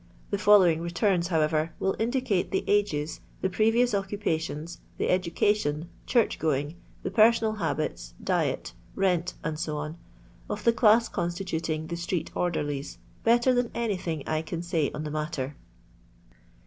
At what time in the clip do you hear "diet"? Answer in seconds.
8.23-8.73